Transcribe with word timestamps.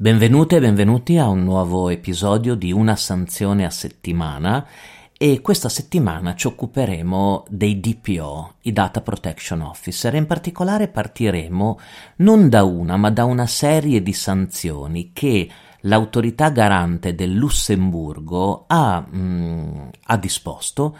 Benvenute 0.00 0.56
e 0.56 0.60
benvenuti 0.60 1.18
a 1.18 1.28
un 1.28 1.44
nuovo 1.44 1.90
episodio 1.90 2.54
di 2.54 2.72
Una 2.72 2.96
sanzione 2.96 3.66
a 3.66 3.70
settimana 3.70 4.66
e 5.12 5.42
questa 5.42 5.68
settimana 5.68 6.34
ci 6.34 6.46
occuperemo 6.46 7.44
dei 7.50 7.80
DPO, 7.80 8.54
i 8.62 8.72
Data 8.72 9.02
Protection 9.02 9.60
Officer, 9.60 10.14
e 10.14 10.16
in 10.16 10.24
particolare 10.24 10.88
partiremo 10.88 11.78
non 12.16 12.48
da 12.48 12.64
una 12.64 12.96
ma 12.96 13.10
da 13.10 13.26
una 13.26 13.46
serie 13.46 14.02
di 14.02 14.14
sanzioni 14.14 15.10
che 15.12 15.46
l'autorità 15.80 16.48
garante 16.48 17.14
del 17.14 17.34
Lussemburgo 17.34 18.64
ha, 18.68 19.06
mm, 19.06 19.88
ha 20.04 20.16
disposto 20.16 20.96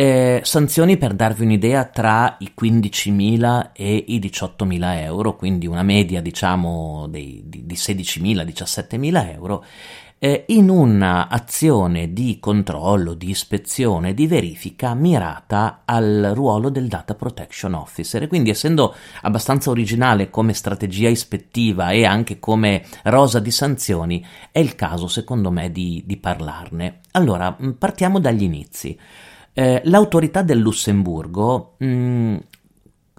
eh, 0.00 0.40
sanzioni 0.44 0.96
per 0.96 1.12
darvi 1.12 1.44
un'idea 1.44 1.84
tra 1.84 2.36
i 2.38 2.52
15.000 2.58 3.72
e 3.74 4.04
i 4.08 4.18
18.000 4.18 4.98
euro, 5.02 5.36
quindi 5.36 5.66
una 5.66 5.82
media 5.82 6.22
diciamo 6.22 7.06
dei, 7.10 7.42
di, 7.44 7.66
di 7.66 7.74
16.000-17.000 7.74 9.30
euro, 9.34 9.62
eh, 10.18 10.44
in 10.48 10.70
un'azione 10.70 12.14
di 12.14 12.38
controllo, 12.40 13.12
di 13.12 13.28
ispezione, 13.28 14.14
di 14.14 14.26
verifica 14.26 14.94
mirata 14.94 15.82
al 15.84 16.30
ruolo 16.32 16.70
del 16.70 16.88
Data 16.88 17.14
Protection 17.14 17.74
Officer. 17.74 18.26
Quindi 18.26 18.48
essendo 18.48 18.94
abbastanza 19.20 19.68
originale 19.68 20.30
come 20.30 20.54
strategia 20.54 21.10
ispettiva 21.10 21.90
e 21.90 22.06
anche 22.06 22.38
come 22.38 22.86
rosa 23.02 23.38
di 23.38 23.50
sanzioni, 23.50 24.24
è 24.50 24.60
il 24.60 24.74
caso 24.76 25.08
secondo 25.08 25.50
me 25.50 25.70
di, 25.70 26.02
di 26.06 26.16
parlarne. 26.16 27.00
Allora, 27.10 27.54
partiamo 27.78 28.18
dagli 28.18 28.44
inizi. 28.44 28.98
Eh, 29.60 29.82
l'autorità 29.84 30.40
del 30.40 30.58
Lussemburgo 30.58 31.74
mh, 31.76 31.86
mm, 31.86 32.36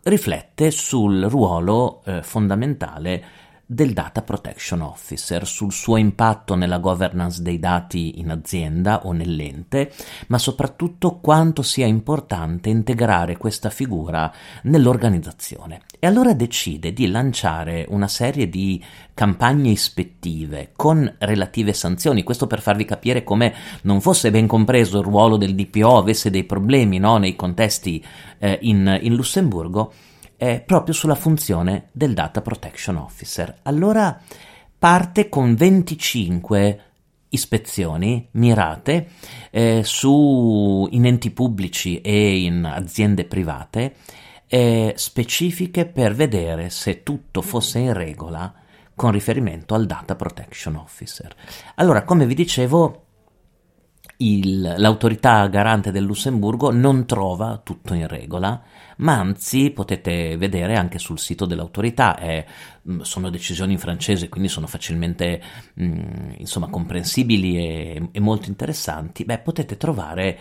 riflette 0.06 0.72
sul 0.72 1.26
ruolo 1.26 2.02
eh, 2.04 2.24
fondamentale 2.24 3.24
del 3.72 3.94
Data 3.94 4.22
Protection 4.22 4.82
Officer, 4.82 5.48
sul 5.48 5.72
suo 5.72 5.96
impatto 5.96 6.56
nella 6.56 6.80
governance 6.80 7.42
dei 7.42 7.58
dati 7.58 8.20
in 8.20 8.30
azienda 8.30 9.06
o 9.06 9.14
nell'ente, 9.14 9.94
ma 10.28 10.38
soprattutto 10.38 11.20
quanto 11.20 11.62
sia 11.62 11.86
importante 11.86 12.68
integrare 12.68 13.38
questa 13.38 13.70
figura 13.70 14.30
nell'organizzazione. 14.64 15.84
E 16.00 16.06
allora 16.06 16.34
decide 16.34 16.92
di 16.92 17.08
lanciare 17.08 17.86
una 17.88 18.10
serie 18.10 18.50
di 18.50 18.84
campagne 19.14 19.70
ispettive 19.70 20.74
con 20.76 21.10
relative 21.20 21.72
sanzioni, 21.72 22.24
questo 22.24 22.48
per 22.48 22.60
farvi 22.60 22.84
capire 22.84 23.24
come 23.24 23.54
non 23.84 24.02
fosse 24.02 24.32
ben 24.32 24.48
compreso 24.48 24.98
il 24.98 25.06
ruolo 25.06 25.38
del 25.38 25.56
DPO, 25.56 25.98
avesse 25.98 26.30
dei 26.30 26.44
problemi 26.44 26.98
no, 26.98 27.16
nei 27.16 27.38
contesti 27.38 28.04
eh, 28.38 28.60
in, 28.64 29.00
in 29.02 29.16
Lussemburgo 29.16 29.94
eh, 30.42 30.60
proprio 30.66 30.96
sulla 30.96 31.14
funzione 31.14 31.90
del 31.92 32.16
Data 32.16 32.42
Protection 32.42 32.96
Officer. 32.96 33.60
Allora 33.62 34.20
parte 34.76 35.30
con 35.30 35.54
25 35.54 36.80
ispezioni 37.30 38.28
mirate 38.32 39.10
eh, 39.52 39.84
su, 39.84 40.88
in 40.90 41.06
enti 41.06 41.30
pubblici 41.30 42.02
e 42.02 42.40
in 42.40 42.66
aziende 42.66 43.26
private 43.26 43.98
eh, 44.48 44.94
specifiche 44.98 45.86
per 45.86 46.16
vedere 46.16 46.72
se 46.72 47.04
tutto 47.04 47.44
fosse 47.44 47.78
in 47.78 47.94
regola 47.94 48.52
con 48.96 49.12
riferimento 49.12 49.76
al 49.76 49.86
Data 49.86 50.16
Protection 50.16 50.76
Officer. 50.76 51.36
Allora, 51.76 52.04
come 52.04 52.26
vi 52.26 52.34
dicevo, 52.34 53.06
il, 54.22 54.76
l'autorità 54.78 55.48
garante 55.48 55.92
del 55.92 56.04
Lussemburgo 56.04 56.72
non 56.72 57.06
trova 57.06 57.60
tutto 57.64 57.94
in 57.94 58.08
regola, 58.08 58.62
ma 58.98 59.20
anzi 59.20 59.72
potete 59.72 60.38
vedere 60.38 60.76
anche 60.76 61.00
sul 61.00 61.20
sito 61.20 61.46
dell'autorità, 61.46 62.20
mm, 62.90 63.02
sono 63.02 63.30
decisioni 63.30 63.74
in 63.74 63.80
francese, 63.80 64.30
quindi 64.30 64.50
sono 64.50 64.68
facilmente 64.68 65.42
mh, 65.74 65.86
mm, 65.86 66.30
insomma, 66.38 66.68
comprensibili 66.70 67.58
e, 67.58 68.10
e, 68.12 68.20
molto 68.20 68.50
interessanti, 68.50 69.26
beh, 69.26 69.40
potete 69.40 69.78
trovare 69.78 70.40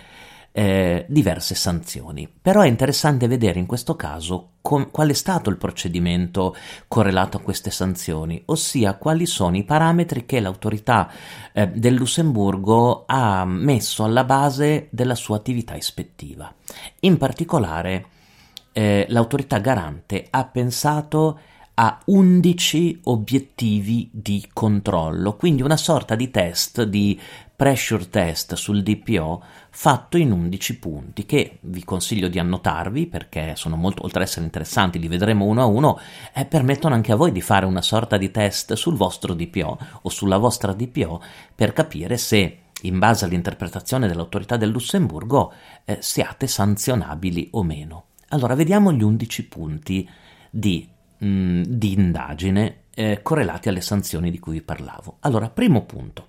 eh, 0.53 1.07
diverse 1.09 1.55
sanzioni. 1.55 2.29
Però 2.41 2.61
è 2.61 2.67
interessante 2.67 3.29
vedere 3.29 3.59
in 3.59 3.67
questo 3.67 3.95
caso 3.97 4.53
com- 4.61 4.91
qual 4.91 5.11
è 5.11 5.15
stato 5.15 5.51
il 5.51 5.57
procedimento 5.57 6.57
correlato 6.89 7.37
a 7.37 7.41
queste 7.41 7.71
sanzioni, 7.71 8.43
ossia 8.47 8.95
quali 8.95 9.27
sono 9.27 9.57
i 9.57 9.65
parametri 9.65 10.27
che 10.27 10.41
l'autorità 10.41 11.11
eh, 11.53 11.69
del 11.69 11.95
Lussemburgo 11.95 13.05
ha 13.07 13.45
messo 13.45 14.05
alla 14.05 14.25
base 14.25 14.89
della 14.91 15.15
sua 15.15 15.37
attività 15.37 15.77
ispettiva. 15.77 16.53
In 17.01 17.17
particolare, 17.17 18.07
eh, 18.73 19.07
l'autorità 19.09 19.59
garante 19.59 20.27
ha 20.31 20.45
pensato 20.45 21.39
a 21.75 21.99
11 22.05 23.01
obiettivi 23.05 24.11
di 24.13 24.47
controllo, 24.53 25.35
quindi 25.37 25.63
una 25.63 25.79
sorta 25.79 26.15
di 26.15 26.31
test, 26.31 26.83
di 26.83 27.19
pressure 27.61 28.09
test 28.09 28.55
sul 28.55 28.83
DPO 28.83 29.43
fatto 29.69 30.17
in 30.17 30.33
11 30.33 30.79
punti 30.79 31.27
che 31.27 31.59
vi 31.61 31.85
consiglio 31.85 32.29
di 32.29 32.39
annotarvi 32.39 33.07
perché 33.07 33.53
sono 33.55 33.77
molto, 33.77 34.03
oltre 34.03 34.23
ad 34.23 34.29
essere 34.29 34.47
interessanti, 34.47 34.99
li 34.99 35.09
vedremo 35.09 35.45
uno 35.45 35.61
a 35.61 35.67
uno, 35.67 36.01
e 36.33 36.47
permettono 36.47 36.95
anche 36.95 37.13
a 37.13 37.17
voi 37.17 37.33
di 37.33 37.43
fare 37.43 37.67
una 37.67 37.83
sorta 37.83 38.17
di 38.17 38.31
test 38.31 38.73
sul 38.73 38.97
vostro 38.97 39.35
DPO 39.35 39.79
o 40.01 40.09
sulla 40.09 40.39
vostra 40.39 40.73
DPO 40.73 41.23
per 41.55 41.75
capire 41.75 42.17
se 42.17 42.61
in 42.81 42.99
base 42.99 43.27
all'interpretazione 43.27 44.09
dell'autorità 44.09 44.57
del 44.57 44.71
Lussemburgo 44.71 45.53
eh, 45.85 45.99
siate 46.01 46.47
sanzionabili 46.47 47.49
o 47.51 47.63
meno. 47.63 48.05
Allora, 48.29 48.55
vediamo 48.55 48.91
gli 48.91 49.03
11 49.03 49.49
punti 49.49 50.09
di, 50.49 50.89
mh, 51.19 51.27
mm, 51.27 51.63
di 51.67 51.93
indagine 51.93 52.85
eh, 52.95 53.21
correlati 53.21 53.69
alle 53.69 53.83
sanzioni 53.83 54.31
di 54.31 54.39
cui 54.39 54.55
vi 54.55 54.63
parlavo. 54.63 55.19
Allora, 55.21 55.51
primo 55.51 55.83
punto. 55.83 56.29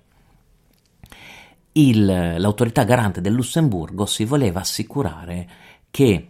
Il, 1.72 2.04
l'autorità 2.04 2.84
garante 2.84 3.20
del 3.20 3.32
Lussemburgo 3.32 4.04
si 4.04 4.24
voleva 4.24 4.60
assicurare 4.60 5.48
che 5.90 6.26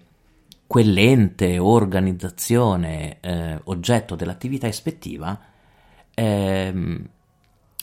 quell'ente 0.67 1.59
organizzazione 1.59 3.19
eh, 3.21 3.61
oggetto 3.65 4.15
dell'attività 4.15 4.69
ispettiva 4.69 5.39
eh, 6.15 7.01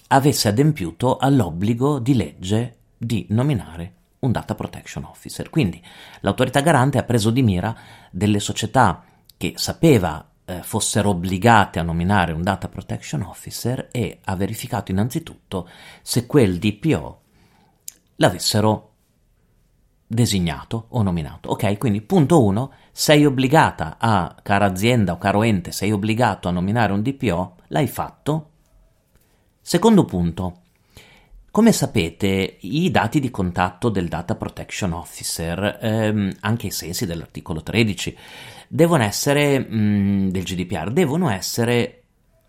avesse 0.08 0.48
adempiuto 0.48 1.18
all'obbligo 1.18 2.00
di 2.00 2.16
legge 2.16 2.78
di 2.98 3.28
nominare 3.30 3.94
un 4.19 4.31
data 4.31 4.56
protection 4.56 5.03
officer. 5.03 5.50
Quindi 5.50 5.81
l'autorità 6.22 6.62
garante 6.62 6.98
ha 6.98 7.03
preso 7.03 7.30
di 7.30 7.42
mira 7.42 7.75
delle 8.09 8.40
società 8.40 9.03
che 9.38 9.53
sapeva 9.56 10.28
eh, 10.46 10.64
fossero 10.64 11.09
obbligate 11.09 11.80
a 11.80 11.84
nominare 11.84 12.31
un 12.31 12.42
data 12.42 12.68
protection 12.68 13.22
officer 13.22 13.90
e 13.92 14.19
ha 14.24 14.36
verificato 14.36 14.92
innanzitutto 14.92 15.69
se 16.02 16.25
quel 16.25 16.58
DPO 16.58 17.22
l'avessero 18.19 18.88
designato 20.06 20.85
o 20.90 21.02
nominato. 21.03 21.50
Ok, 21.50 21.78
quindi 21.78 22.02
punto 22.02 22.44
1, 22.44 22.72
sei 22.91 23.25
obbligata 23.25 23.97
a, 24.00 24.35
cara 24.41 24.66
azienda 24.66 25.13
o 25.13 25.18
caro 25.18 25.44
ente, 25.44 25.72
sei 25.72 25.91
obbligato 25.91 26.47
a 26.47 26.52
nominare 26.52 26.94
un 26.94 27.02
DPO, 27.02 27.56
l'hai 27.68 27.88
fatto. 27.88 28.50
Secondo 29.62 30.06
punto, 30.06 30.62
come 31.52 31.72
sapete, 31.72 32.57
i 32.62 32.90
dati 32.91 33.19
di 33.19 33.30
contatto 33.30 33.90
del 33.90 34.07
Data 34.07 34.36
Protection 34.36 34.94
Officer, 34.94 35.78
ehm, 35.81 36.38
anche 36.41 36.68
ai 36.68 36.72
sensi 36.72 37.06
dell'articolo 37.06 37.62
13, 37.62 38.18
devono 38.68 39.03
essere, 39.03 39.59
mh, 39.59 39.75
mm, 39.75 40.30
del 40.30 40.44
GDPR, 40.44 40.91
devono 40.91 41.30
essere 41.30 41.99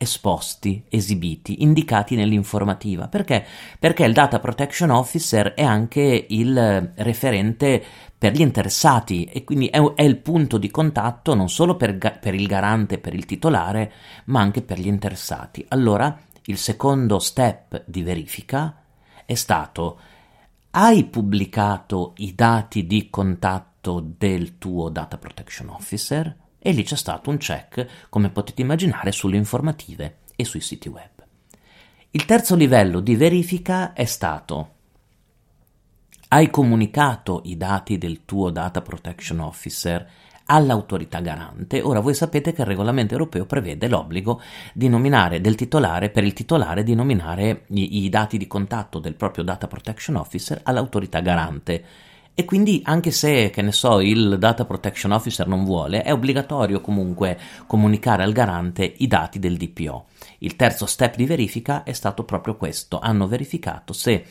esposti, 0.03 0.83
esibiti, 0.88 1.62
indicati 1.62 2.16
nell'informativa. 2.16 3.09
Perché? 3.09 3.44
Perché 3.78 4.05
il 4.06 4.15
Data 4.15 4.38
Protection 4.38 4.88
Officer 4.88 5.53
è 5.53 5.62
anche 5.62 6.27
il 6.27 6.93
referente 6.94 7.84
per 8.16 8.33
gli 8.33 8.41
interessati 8.41 9.25
e 9.25 9.44
quindi 9.44 9.66
è, 9.66 9.78
è 9.78 10.03
il 10.03 10.16
punto 10.16 10.56
di 10.56 10.71
contatto 10.71 11.35
non 11.35 11.50
solo 11.50 11.76
per, 11.76 11.99
per 11.99 12.35
il 12.35 12.47
garante, 12.47 12.97
per 12.97 13.12
il 13.12 13.26
titolare, 13.26 13.93
ma 14.26 14.41
anche 14.41 14.62
per 14.62 14.79
gli 14.79 14.87
interessati. 14.87 15.67
Allora, 15.69 16.19
il 16.44 16.56
secondo 16.56 17.19
step 17.19 17.82
di 17.85 18.03
verifica 18.03 18.82
è 19.26 19.35
stato 19.35 19.99
hai 20.70 21.05
pubblicato 21.05 22.14
i 22.19 22.35
dati 22.35 22.87
di 22.87 23.11
contatto 23.11 24.03
del 24.17 24.56
tuo 24.56 24.88
data 24.88 25.19
protection 25.19 25.69
officer? 25.69 26.39
E 26.60 26.72
lì 26.72 26.82
c'è 26.82 26.96
stato 26.96 27.30
un 27.30 27.38
check, 27.38 28.08
come 28.08 28.30
potete 28.30 28.60
immaginare, 28.60 29.12
sulle 29.12 29.36
informative 29.36 30.18
e 30.36 30.44
sui 30.44 30.60
siti 30.60 30.88
web. 30.88 31.08
Il 32.10 32.24
terzo 32.24 32.54
livello 32.54 33.00
di 33.00 33.16
verifica 33.16 33.92
è 33.92 34.04
stato 34.04 34.74
hai 36.32 36.48
comunicato 36.48 37.42
i 37.46 37.56
dati 37.56 37.98
del 37.98 38.24
tuo 38.24 38.50
data 38.50 38.82
protection 38.82 39.40
officer 39.40 40.08
all'autorità 40.44 41.18
garante. 41.20 41.80
Ora 41.80 41.98
voi 41.98 42.14
sapete 42.14 42.52
che 42.52 42.60
il 42.60 42.68
regolamento 42.68 43.14
europeo 43.14 43.46
prevede 43.46 43.88
l'obbligo 43.88 44.40
di 44.72 44.88
nominare 44.88 45.40
del 45.40 45.56
titolare, 45.56 46.10
per 46.10 46.22
il 46.22 46.32
titolare 46.32 46.84
di 46.84 46.94
nominare 46.94 47.64
i, 47.68 48.04
i 48.04 48.08
dati 48.08 48.38
di 48.38 48.46
contatto 48.46 49.00
del 49.00 49.14
proprio 49.14 49.42
data 49.42 49.66
protection 49.66 50.16
officer 50.16 50.60
all'autorità 50.62 51.18
garante. 51.18 51.84
E 52.40 52.46
quindi 52.46 52.81
anche 52.87 53.10
se, 53.10 53.50
che 53.50 53.60
ne 53.60 53.70
so, 53.70 54.00
il 54.00 54.38
Data 54.38 54.64
Protection 54.64 55.12
Officer 55.12 55.46
non 55.46 55.62
vuole, 55.62 56.00
è 56.00 56.10
obbligatorio 56.10 56.81
comunque 56.81 57.38
comunicare 57.66 58.22
al 58.22 58.32
garante 58.32 58.94
i 58.96 59.06
dati 59.06 59.38
del 59.38 59.58
DPO. 59.58 60.06
Il 60.38 60.56
terzo 60.56 60.87
step 60.87 61.16
di 61.16 61.26
verifica 61.26 61.82
è 61.82 61.92
stato 61.92 62.25
proprio 62.25 62.56
questo, 62.56 62.98
hanno 62.98 63.28
verificato 63.28 63.92
se 63.92 64.25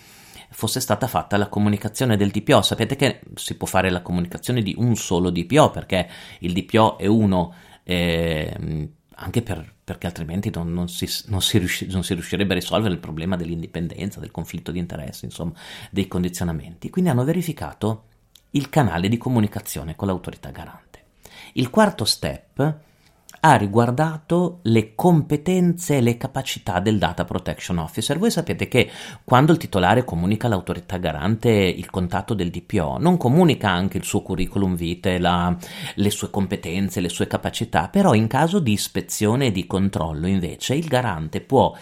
fosse 0.49 0.79
stata 0.79 1.05
fatta 1.05 1.37
la 1.37 1.49
comunicazione 1.49 2.17
del 2.17 2.31
DPO. 2.31 2.63
Sapete 2.63 2.95
che 2.95 3.19
si 3.35 3.55
può 3.55 3.67
fare 3.67 3.91
la 3.91 4.01
comunicazione 4.01 4.63
di 4.63 4.73
un 4.75 4.95
solo 4.95 5.29
DPO 5.29 5.69
perché 5.69 6.09
il 6.39 6.53
DPO 6.53 6.97
è 6.97 7.05
uno 7.05 7.53
eh, 7.83 8.89
anche 9.17 9.41
per, 9.43 9.75
perché 9.89 10.05
altrimenti 10.05 10.51
non, 10.53 10.71
non, 10.71 10.87
si, 10.87 11.09
non, 11.29 11.41
si 11.41 11.57
riusci, 11.57 11.87
non, 11.87 12.03
si, 12.03 12.13
riuscirebbe 12.13 12.51
a 12.51 12.57
risolvere 12.57 12.93
il 12.93 12.99
problema 12.99 13.35
dell'indipendenza, 13.35 14.19
del 14.19 14.29
conflitto 14.29 14.71
di 14.71 14.77
interessi, 14.77 15.25
insomma, 15.25 15.53
dei 15.89 16.07
condizionamenti. 16.07 16.91
Quindi 16.91 17.09
hanno 17.09 17.23
verificato 17.23 18.03
il 18.51 18.69
canale 18.69 19.09
di 19.09 19.17
comunicazione 19.17 19.95
con 19.95 20.07
l'autorità 20.07 20.51
garante. 20.51 21.05
Il 21.53 21.71
quarto 21.71 22.05
step 22.05 22.77
ha 23.41 23.55
riguardato 23.55 24.59
le 24.63 24.95
competenze 24.95 25.97
e 25.97 26.01
le 26.01 26.17
capacità 26.17 26.79
del 26.79 26.97
Data 26.97 27.25
Protection 27.25 27.77
Officer. 27.77 28.17
Voi 28.17 28.31
sapete 28.31 28.67
che 28.67 28.89
quando 29.23 29.51
il 29.51 29.57
titolare 29.57 30.03
comunica 30.03 30.47
all'autorità 30.47 30.97
garante 30.97 31.49
il 31.49 31.89
contatto 31.89 32.33
del 32.33 32.49
DPO, 32.49 32.97
non 32.99 33.17
comunica 33.17 33.69
anche 33.69 33.97
il 33.97 34.03
suo 34.03 34.21
curriculum 34.21 34.75
vitae, 34.75 35.19
la, 35.19 35.55
le 35.95 36.09
sue 36.09 36.29
competenze, 36.29 37.01
le 37.01 37.09
sue 37.09 37.27
capacità, 37.27 37.87
però 37.87 38.13
in 38.13 38.27
caso 38.27 38.59
di 38.59 38.73
ispezione 38.73 39.47
e 39.47 39.51
di 39.51 39.67
controllo 39.67 40.27
invece 40.27 40.75
il 40.75 40.87
garante 40.87 41.41
può 41.41 41.73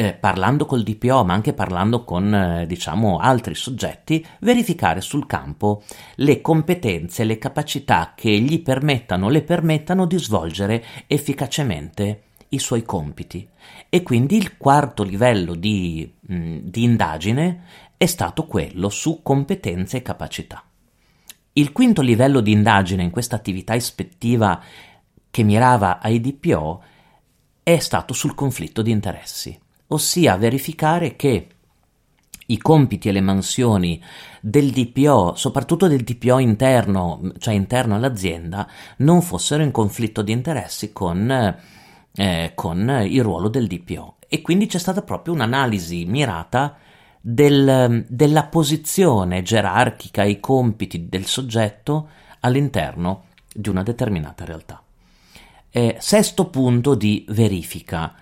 eh, 0.00 0.14
parlando 0.14 0.64
col 0.64 0.82
DPO, 0.82 1.26
ma 1.26 1.34
anche 1.34 1.52
parlando 1.52 2.04
con 2.04 2.34
eh, 2.34 2.66
diciamo 2.66 3.18
altri 3.18 3.54
soggetti, 3.54 4.24
verificare 4.40 5.02
sul 5.02 5.26
campo 5.26 5.82
le 6.16 6.40
competenze, 6.40 7.24
le 7.24 7.36
capacità 7.36 8.14
che 8.16 8.30
gli 8.38 8.62
permettano, 8.62 9.28
le 9.28 9.42
permettano 9.42 10.06
di 10.06 10.18
svolgere 10.18 10.82
efficacemente 11.06 12.22
i 12.48 12.58
suoi 12.58 12.82
compiti. 12.82 13.46
E 13.90 14.02
quindi 14.02 14.36
il 14.38 14.56
quarto 14.56 15.02
livello 15.02 15.54
di, 15.54 16.10
mh, 16.18 16.56
di 16.62 16.82
indagine 16.82 17.64
è 17.98 18.06
stato 18.06 18.46
quello 18.46 18.88
su 18.88 19.20
competenze 19.22 19.98
e 19.98 20.02
capacità. 20.02 20.64
Il 21.52 21.72
quinto 21.72 22.00
livello 22.00 22.40
di 22.40 22.52
indagine 22.52 23.02
in 23.02 23.10
questa 23.10 23.36
attività 23.36 23.74
ispettiva 23.74 24.62
che 25.30 25.42
mirava 25.42 26.00
ai 26.00 26.20
DPO 26.20 26.82
è 27.62 27.78
stato 27.78 28.14
sul 28.14 28.34
conflitto 28.34 28.80
di 28.80 28.90
interessi 28.90 29.68
ossia 29.90 30.36
verificare 30.36 31.16
che 31.16 31.46
i 32.46 32.58
compiti 32.58 33.08
e 33.08 33.12
le 33.12 33.20
mansioni 33.20 34.02
del 34.40 34.70
DPO, 34.70 35.34
soprattutto 35.36 35.86
del 35.86 36.02
DPO 36.02 36.38
interno, 36.38 37.32
cioè 37.38 37.54
interno 37.54 37.94
all'azienda, 37.94 38.68
non 38.98 39.22
fossero 39.22 39.62
in 39.62 39.70
conflitto 39.70 40.22
di 40.22 40.32
interessi 40.32 40.92
con, 40.92 41.56
eh, 42.12 42.52
con 42.54 43.06
il 43.08 43.22
ruolo 43.22 43.48
del 43.48 43.66
DPO. 43.66 44.16
E 44.28 44.42
quindi 44.42 44.66
c'è 44.66 44.78
stata 44.78 45.02
proprio 45.02 45.34
un'analisi 45.34 46.04
mirata 46.06 46.76
del, 47.20 48.04
della 48.08 48.44
posizione 48.44 49.42
gerarchica 49.42 50.22
e 50.22 50.30
i 50.30 50.40
compiti 50.40 51.08
del 51.08 51.26
soggetto 51.26 52.08
all'interno 52.40 53.24
di 53.52 53.68
una 53.68 53.82
determinata 53.82 54.44
realtà. 54.44 54.82
Eh, 55.72 55.96
sesto 56.00 56.46
punto 56.46 56.96
di 56.96 57.24
verifica 57.28 58.14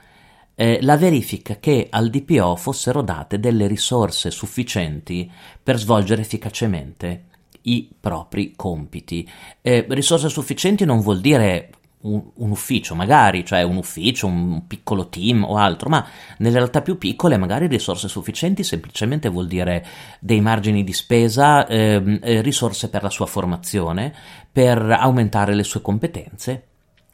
eh, 0.61 0.81
la 0.83 0.97
verifica 0.97 1.59
che 1.61 1.87
al 1.89 2.11
DPO 2.11 2.57
fossero 2.57 3.01
date 3.01 3.39
delle 3.39 3.69
risorse 3.69 4.33
sufficienti 4.33 5.31
per 5.63 5.79
svolgere 5.79 6.23
efficacemente 6.23 7.27
i 7.63 7.89
propri 8.01 8.55
compiti. 8.57 9.29
Eh, 9.63 9.87
risorse 9.91 10.29
sufficienti 10.29 10.85
non 10.85 11.01
vuol 11.01 11.21
dire 11.21 11.71
un, 12.01 12.21
un, 12.35 12.51
ufficio, 12.51 12.97
magari, 12.97 13.45
cioè 13.45 13.63
un 13.63 13.77
ufficio, 13.77 14.27
un 14.27 14.67
piccolo 14.67 15.09
team 15.09 15.45
o 15.45 15.59
altro, 15.59 15.91
ma 15.91 16.05
nelle 16.39 16.57
realtà 16.57 16.83
più 16.83 16.99
piccole 16.99 17.37
magari 17.37 17.69
risorse 17.69 18.09
sufficienti 18.09 18.65
semplicemente 18.65 19.29
vuol 19.29 19.47
dire 19.47 19.87
dei 20.19 20.41
margini 20.41 20.83
di 20.83 20.93
spesa, 20.93 21.69
ehm, 21.69 22.19
eh, 22.21 22.43
risorse 22.43 22.91
per 22.91 23.05
la 23.05 23.11
sua 23.11 23.27
formazione, 23.27 24.13
per 24.51 24.91
aumentare 24.91 25.55
le 25.55 25.63
sue 25.63 25.83
competenze 25.83 26.67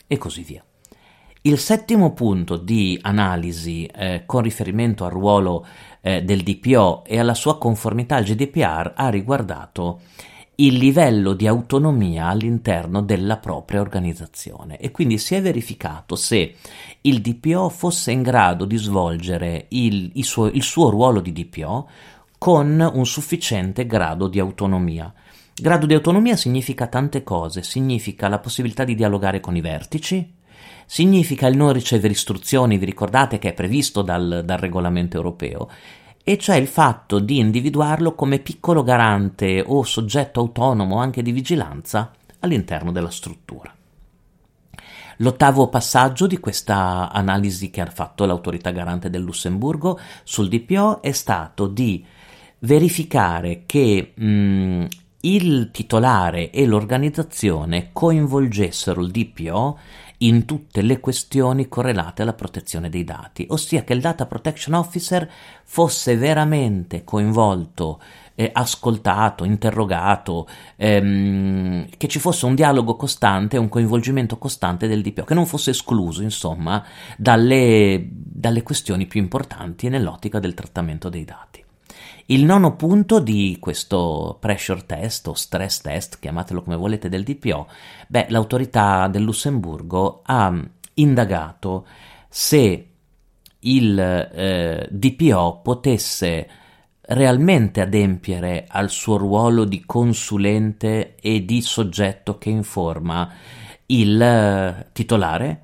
e 0.06 0.16
così 0.16 0.42
via. 0.42 0.64
Il 1.46 1.58
settimo 1.58 2.14
punto 2.14 2.56
di 2.56 2.98
analisi 3.02 3.84
eh, 3.84 4.22
con 4.24 4.40
riferimento 4.40 5.04
al 5.04 5.10
ruolo 5.10 5.66
eh, 6.00 6.22
del 6.22 6.42
DPO 6.42 7.04
e 7.04 7.18
alla 7.18 7.34
sua 7.34 7.58
conformità 7.58 8.16
al 8.16 8.24
GDPR 8.24 8.94
ha 8.96 9.10
riguardato 9.10 10.00
il 10.54 10.76
livello 10.76 11.34
di 11.34 11.46
autonomia 11.46 12.28
all'interno 12.28 13.02
della 13.02 13.36
propria 13.36 13.82
organizzazione 13.82 14.78
e 14.78 14.90
quindi 14.90 15.18
si 15.18 15.34
è 15.34 15.42
verificato 15.42 16.16
se 16.16 16.54
il 17.02 17.20
DPO 17.20 17.68
fosse 17.68 18.10
in 18.10 18.22
grado 18.22 18.64
di 18.64 18.78
svolgere 18.78 19.66
il, 19.68 20.12
il, 20.14 20.24
suo, 20.24 20.46
il 20.46 20.62
suo 20.62 20.88
ruolo 20.88 21.20
di 21.20 21.30
DPO 21.30 21.88
con 22.38 22.90
un 22.90 23.04
sufficiente 23.04 23.84
grado 23.84 24.28
di 24.28 24.38
autonomia. 24.38 25.12
Grado 25.54 25.84
di 25.84 25.92
autonomia 25.92 26.36
significa 26.36 26.86
tante 26.86 27.22
cose, 27.22 27.62
significa 27.62 28.28
la 28.28 28.38
possibilità 28.38 28.84
di 28.84 28.94
dialogare 28.94 29.40
con 29.40 29.54
i 29.54 29.60
vertici, 29.60 30.40
significa 30.86 31.46
il 31.46 31.56
non 31.56 31.72
ricevere 31.72 32.12
istruzioni, 32.12 32.78
vi 32.78 32.84
ricordate 32.84 33.38
che 33.38 33.50
è 33.50 33.54
previsto 33.54 34.02
dal, 34.02 34.42
dal 34.44 34.58
regolamento 34.58 35.16
europeo, 35.16 35.68
e 36.22 36.38
cioè 36.38 36.56
il 36.56 36.66
fatto 36.66 37.18
di 37.18 37.38
individuarlo 37.38 38.14
come 38.14 38.38
piccolo 38.38 38.82
garante 38.82 39.62
o 39.64 39.82
soggetto 39.82 40.40
autonomo 40.40 40.98
anche 40.98 41.22
di 41.22 41.32
vigilanza 41.32 42.12
all'interno 42.40 42.92
della 42.92 43.10
struttura. 43.10 43.74
L'ottavo 45.18 45.68
passaggio 45.68 46.26
di 46.26 46.38
questa 46.38 47.10
analisi 47.12 47.70
che 47.70 47.80
ha 47.80 47.86
fatto 47.86 48.24
l'autorità 48.24 48.70
garante 48.70 49.10
del 49.10 49.22
Lussemburgo 49.22 49.98
sul 50.24 50.48
DPO 50.48 51.02
è 51.02 51.12
stato 51.12 51.66
di 51.66 52.04
verificare 52.60 53.62
che 53.66 54.12
mh, 54.14 54.86
il 55.20 55.70
titolare 55.70 56.50
e 56.50 56.66
l'organizzazione 56.66 57.90
coinvolgessero 57.92 59.02
il 59.02 59.10
DPO 59.10 59.78
in 60.26 60.44
tutte 60.44 60.82
le 60.82 61.00
questioni 61.00 61.68
correlate 61.68 62.22
alla 62.22 62.32
protezione 62.32 62.88
dei 62.88 63.04
dati, 63.04 63.46
ossia 63.50 63.84
che 63.84 63.92
il 63.92 64.00
Data 64.00 64.26
Protection 64.26 64.74
Officer 64.74 65.30
fosse 65.64 66.16
veramente 66.16 67.04
coinvolto, 67.04 68.00
eh, 68.34 68.50
ascoltato, 68.52 69.44
interrogato, 69.44 70.48
ehm, 70.76 71.86
che 71.96 72.08
ci 72.08 72.18
fosse 72.18 72.46
un 72.46 72.54
dialogo 72.54 72.96
costante, 72.96 73.58
un 73.58 73.68
coinvolgimento 73.68 74.38
costante 74.38 74.88
del 74.88 75.02
DPO, 75.02 75.24
che 75.24 75.34
non 75.34 75.46
fosse 75.46 75.70
escluso, 75.70 76.22
insomma, 76.22 76.84
dalle, 77.16 78.06
dalle 78.10 78.62
questioni 78.62 79.06
più 79.06 79.20
importanti 79.20 79.88
nell'ottica 79.88 80.40
del 80.40 80.54
trattamento 80.54 81.08
dei 81.08 81.24
dati. 81.24 81.63
Il 82.26 82.44
nono 82.44 82.74
punto 82.74 83.20
di 83.20 83.58
questo 83.60 84.38
pressure 84.40 84.86
test 84.86 85.26
o 85.26 85.34
stress 85.34 85.82
test, 85.82 86.18
chiamatelo 86.18 86.62
come 86.62 86.76
volete, 86.76 87.10
del 87.10 87.22
DPO, 87.22 87.68
beh, 88.08 88.26
l'autorità 88.30 89.08
del 89.08 89.22
Lussemburgo 89.22 90.22
ha 90.24 90.58
indagato 90.94 91.86
se 92.28 92.88
il 93.60 93.98
eh, 93.98 94.88
DPO 94.90 95.60
potesse 95.62 96.48
realmente 97.02 97.82
adempiere 97.82 98.64
al 98.68 98.88
suo 98.88 99.18
ruolo 99.18 99.64
di 99.64 99.84
consulente 99.84 101.16
e 101.16 101.44
di 101.44 101.60
soggetto 101.60 102.38
che 102.38 102.48
informa 102.48 103.30
il 103.86 104.20
eh, 104.20 104.88
titolare 104.92 105.62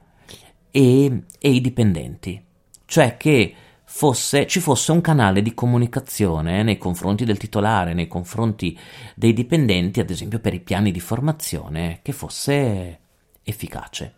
e, 0.70 1.22
e 1.38 1.50
i 1.50 1.60
dipendenti, 1.62 2.42
cioè 2.84 3.16
che 3.16 3.54
fosse, 3.92 4.46
ci 4.46 4.60
fosse 4.60 4.92
un 4.92 5.00
canale 5.00 5.42
di 5.42 5.52
comunicazione 5.52 6.62
nei 6.62 6.78
confronti 6.78 7.24
del 7.24 7.36
titolare, 7.36 7.92
nei 7.92 8.06
confronti 8.06 8.78
dei 9.16 9.32
dipendenti, 9.32 9.98
ad 9.98 10.08
esempio 10.08 10.38
per 10.38 10.54
i 10.54 10.60
piani 10.60 10.92
di 10.92 11.00
formazione, 11.00 11.98
che 12.00 12.12
fosse 12.12 13.00
efficace. 13.42 14.14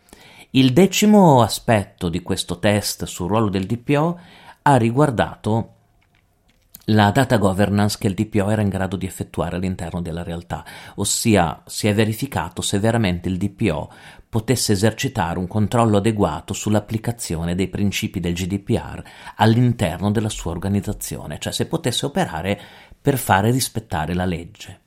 Il 0.51 0.75
decimo 0.75 1.41
aspetto 1.41 2.11
di 2.11 2.21
questo 2.21 2.59
test 2.59 3.07
sul 3.07 3.29
ruolo 3.29 3.49
del 3.49 3.65
DPO 3.65 4.21
ha 4.61 4.77
riguardato 4.77 5.71
la 6.87 7.13
data 7.13 7.37
governance 7.37 7.97
che 7.99 8.09
il 8.09 8.15
DPO 8.15 8.51
era 8.51 8.61
in 8.61 8.69
grado 8.69 8.97
di 8.97 9.07
effettuare 9.07 9.57
all'interno 9.57 10.03
della 10.03 10.25
realtà, 10.25 10.65
ossia 10.97 11.63
si 11.67 11.87
è 11.87 11.95
verificato 11.95 12.61
se 12.61 12.81
veramente 12.81 13.29
il 13.29 13.37
DPO 13.37 13.93
potesse 14.29 14.73
esercitare 14.73 15.39
un 15.39 15.47
controllo 15.47 15.99
adeguato 15.99 16.55
sull'applicazione 16.55 17.55
dei 17.55 17.69
principi 17.69 18.19
del 18.19 18.35
GDPR 18.35 19.03
all'interno 19.37 20.11
della 20.11 20.31
sua 20.31 20.51
organizzazione, 20.51 21.39
cioè 21.39 21.53
se 21.53 21.67
potesse 21.67 22.07
operare 22.07 22.61
per 23.01 23.17
fare 23.17 23.51
rispettare 23.51 24.15
la 24.15 24.25
legge. 24.25 24.82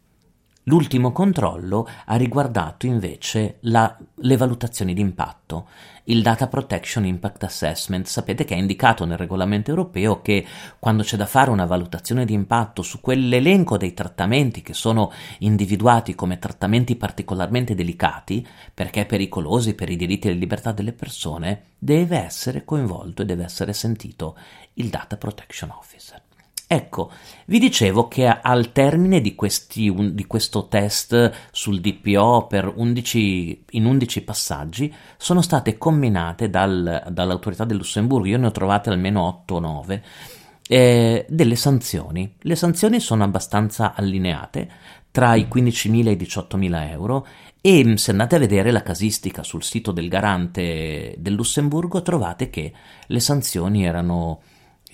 L'ultimo 0.68 1.12
controllo 1.12 1.88
ha 2.06 2.16
riguardato 2.16 2.88
invece 2.88 3.58
la, 3.62 3.96
le 4.16 4.36
valutazioni 4.36 4.96
di 4.96 5.02
impatto. 5.02 5.68
Il 6.06 6.24
Data 6.24 6.48
Protection 6.48 7.06
Impact 7.06 7.44
Assessment, 7.44 8.08
sapete 8.08 8.46
che 8.46 8.56
è 8.56 8.58
indicato 8.58 9.06
nel 9.06 9.20
regolamento 9.20 9.70
europeo 9.70 10.22
che 10.22 10.44
quando 10.80 11.04
c'è 11.04 11.18
da 11.18 11.28
fare 11.28 11.52
una 11.52 11.66
valutazione 11.66 12.26
di 12.26 12.34
impatto 12.34 12.82
su 12.82 13.00
quell'elenco 13.00 13.78
dei 13.78 13.94
trattamenti 13.94 14.64
che 14.64 14.74
sono 14.74 15.12
individuati 15.40 16.16
come 16.16 16.40
trattamenti 16.40 16.96
particolarmente 16.96 17.76
delicati, 17.76 18.46
perché 18.74 19.06
pericolosi 19.06 19.76
per 19.76 19.92
i 19.92 19.96
diritti 19.96 20.30
e 20.30 20.32
le 20.32 20.40
libertà 20.40 20.72
delle 20.72 20.94
persone, 20.94 21.74
deve 21.78 22.18
essere 22.18 22.66
coinvolto 22.66 23.22
e 23.22 23.26
deve 23.26 23.44
essere 23.44 23.74
sentito 23.74 24.36
il 24.74 24.90
Data 24.90 25.16
Protection 25.16 25.70
Officer. 25.70 26.25
Ecco, 26.68 27.12
vi 27.46 27.60
dicevo 27.60 28.08
che 28.08 28.26
al 28.28 28.72
termine 28.72 29.22
di, 29.22 29.36
questi, 29.36 29.88
un, 29.88 30.16
di 30.16 30.26
questo 30.26 30.68
test 30.68 31.32
sul 31.52 31.80
DPO 31.80 32.48
per 32.48 32.72
11, 32.76 33.66
in 33.72 33.86
11 33.86 34.24
passaggi 34.24 34.94
sono 35.16 35.44
state 35.44 35.78
combinate 35.78 36.50
dal, 36.50 37.06
dall'autorità 37.12 37.66
del 37.66 37.78
Lussemburgo, 37.78 38.28
io 38.28 38.40
ne 38.40 38.48
ho 38.48 38.52
trovate 38.52 38.90
almeno 38.90 39.22
8 39.28 39.56
o 39.56 39.60
9, 39.60 40.04
eh, 40.68 41.26
delle 41.30 41.56
sanzioni. 41.56 42.34
Le 42.40 42.56
sanzioni 42.56 43.00
sono 43.00 43.24
abbastanza 43.24 43.94
allineate 43.94 44.70
tra 45.12 45.36
i 45.36 45.48
15.000 45.50 46.08
e 46.08 46.12
i 46.12 46.18
18.000 46.18 46.90
euro 46.90 47.28
e 47.62 47.98
se 47.98 48.12
andate 48.12 48.36
a 48.36 48.40
vedere 48.40 48.72
la 48.72 48.82
casistica 48.82 49.44
sul 49.44 49.64
sito 49.64 49.92
del 49.92 50.10
garante 50.10 51.16
del 51.18 51.34
Lussemburgo 51.34 52.02
trovate 52.02 52.50
che 52.50 52.74
le 53.06 53.20
sanzioni 53.20 53.86
erano 53.86 54.42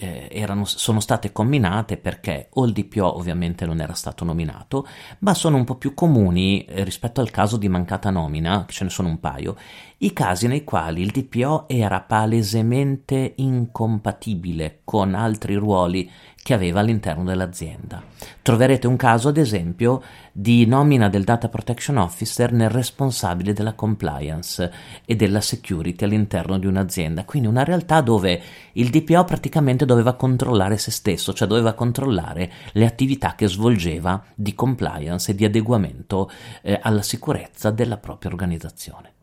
eh, 0.01 0.27
erano, 0.31 0.65
sono 0.65 0.99
state 0.99 1.31
combinate 1.31 1.97
perché 1.97 2.47
o 2.53 2.65
il 2.65 2.73
DPO 2.73 3.17
ovviamente 3.17 3.65
non 3.67 3.79
era 3.79 3.93
stato 3.93 4.25
nominato, 4.25 4.87
ma 5.19 5.35
sono 5.35 5.57
un 5.57 5.63
po' 5.63 5.75
più 5.75 5.93
comuni 5.93 6.65
eh, 6.65 6.83
rispetto 6.83 7.21
al 7.21 7.29
caso 7.29 7.57
di 7.57 7.69
mancata 7.69 8.09
nomina, 8.09 8.65
ce 8.67 8.83
ne 8.83 8.89
sono 8.89 9.09
un 9.09 9.19
paio, 9.19 9.55
i 9.99 10.11
casi 10.13 10.47
nei 10.47 10.63
quali 10.63 11.01
il 11.03 11.11
DPO 11.11 11.67
era 11.67 12.01
palesemente 12.01 13.33
incompatibile 13.35 14.81
con 14.83 15.13
altri 15.13 15.53
ruoli 15.53 16.09
che 16.43 16.53
aveva 16.53 16.79
all'interno 16.79 17.23
dell'azienda. 17.23 18.01
Troverete 18.41 18.87
un 18.87 18.95
caso, 18.95 19.29
ad 19.29 19.37
esempio, 19.37 20.01
di 20.31 20.65
nomina 20.65 21.07
del 21.07 21.23
Data 21.23 21.49
Protection 21.49 21.97
Officer 21.97 22.51
nel 22.51 22.69
responsabile 22.69 23.53
della 23.53 23.73
compliance 23.73 24.71
e 25.05 25.15
della 25.15 25.41
security 25.41 26.03
all'interno 26.03 26.57
di 26.57 26.65
un'azienda, 26.65 27.25
quindi 27.25 27.47
una 27.47 27.63
realtà 27.63 28.01
dove 28.01 28.41
il 28.73 28.89
DPO 28.89 29.23
praticamente 29.23 29.85
doveva 29.85 30.13
controllare 30.13 30.77
se 30.77 30.91
stesso, 30.91 31.33
cioè 31.33 31.47
doveva 31.47 31.73
controllare 31.73 32.51
le 32.73 32.85
attività 32.85 33.35
che 33.35 33.47
svolgeva 33.47 34.23
di 34.33 34.55
compliance 34.55 35.31
e 35.31 35.35
di 35.35 35.45
adeguamento 35.45 36.31
eh, 36.63 36.79
alla 36.81 37.03
sicurezza 37.03 37.69
della 37.69 37.97
propria 37.97 38.31
organizzazione. 38.31 39.13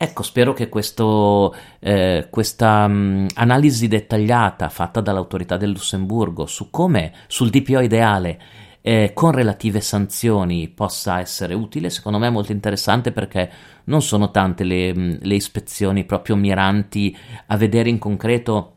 Ecco, 0.00 0.22
spero 0.22 0.52
che 0.52 0.68
questo, 0.68 1.52
eh, 1.80 2.28
questa 2.30 2.84
um, 2.84 3.26
analisi 3.34 3.88
dettagliata 3.88 4.68
fatta 4.68 5.00
dall'autorità 5.00 5.56
del 5.56 5.70
Lussemburgo 5.70 6.46
su 6.46 6.70
come 6.70 7.12
sul 7.26 7.50
DPO 7.50 7.80
ideale 7.80 8.40
eh, 8.80 9.10
con 9.12 9.32
relative 9.32 9.80
sanzioni 9.80 10.68
possa 10.68 11.18
essere 11.18 11.54
utile, 11.54 11.90
secondo 11.90 12.18
me 12.18 12.28
è 12.28 12.30
molto 12.30 12.52
interessante 12.52 13.10
perché 13.10 13.50
non 13.84 14.00
sono 14.00 14.30
tante 14.30 14.62
le, 14.62 14.94
mm, 14.94 15.14
le 15.22 15.34
ispezioni 15.34 16.04
proprio 16.04 16.36
miranti 16.36 17.16
a 17.46 17.56
vedere 17.56 17.88
in 17.88 17.98
concreto 17.98 18.74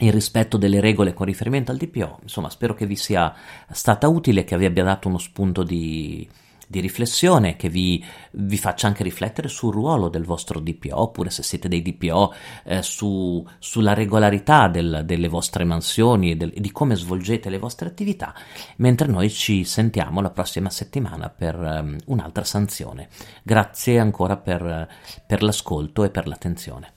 il 0.00 0.12
rispetto 0.12 0.58
delle 0.58 0.80
regole 0.80 1.14
con 1.14 1.24
riferimento 1.24 1.70
al 1.70 1.78
DPO. 1.78 2.18
Insomma, 2.22 2.50
spero 2.50 2.74
che 2.74 2.84
vi 2.84 2.96
sia 2.96 3.34
stata 3.70 4.06
utile, 4.06 4.44
che 4.44 4.58
vi 4.58 4.66
abbia 4.66 4.84
dato 4.84 5.08
uno 5.08 5.18
spunto 5.18 5.62
di 5.62 6.28
di 6.72 6.80
riflessione 6.80 7.54
che 7.56 7.68
vi, 7.68 8.02
vi, 8.32 8.56
faccia 8.56 8.86
anche 8.86 9.02
riflettere 9.02 9.48
sul 9.48 9.74
ruolo 9.74 10.08
del 10.08 10.24
vostro 10.24 10.58
DPO, 10.58 10.98
oppure 10.98 11.28
se 11.28 11.42
siete 11.42 11.68
dei 11.68 11.82
DPO 11.82 12.34
eh, 12.64 12.82
su, 12.82 13.46
sulla 13.58 13.92
regolarità 13.92 14.68
del, 14.68 15.02
delle 15.04 15.28
vostre 15.28 15.64
mansioni 15.64 16.30
e, 16.30 16.36
del, 16.36 16.50
e 16.54 16.60
di 16.60 16.72
come 16.72 16.96
svolgete 16.96 17.50
le 17.50 17.58
vostre 17.58 17.88
attività, 17.88 18.34
mentre 18.76 19.06
noi 19.06 19.30
ci 19.30 19.64
sentiamo 19.64 20.22
la 20.22 20.30
prossima 20.30 20.70
settimana 20.70 21.28
per 21.28 21.56
um, 21.56 21.96
un'altra 22.06 22.44
sanzione. 22.44 23.08
Grazie 23.42 23.98
ancora 23.98 24.38
per, 24.38 24.88
per 25.26 25.42
l'ascolto 25.42 26.04
e 26.04 26.10
per 26.10 26.26
l'attenzione. 26.26 26.92